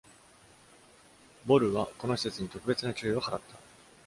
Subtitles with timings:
[1.45, 3.55] Bholu はこの施設に特別な注意を払った。